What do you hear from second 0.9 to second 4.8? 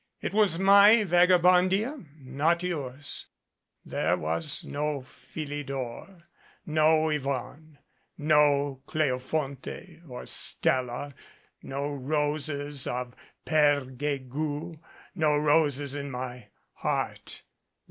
Vagabondia not yours. There was